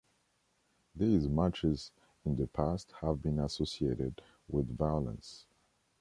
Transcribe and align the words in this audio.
These 0.95 1.27
matches 1.29 1.91
in 2.25 2.35
the 2.35 2.47
past 2.47 2.91
have 3.01 3.21
been 3.21 3.37
associated 3.37 4.19
with 4.47 4.75
violence. 4.75 5.45